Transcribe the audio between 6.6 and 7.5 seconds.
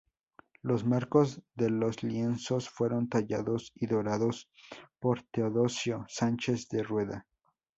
de Rueda.